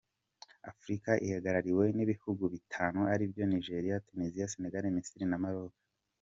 [0.71, 5.73] Afurika ihagarariwe n’ibihugu bitanu ari byo Nigeria, Tunisia, Senegal, Misiri na Maroc.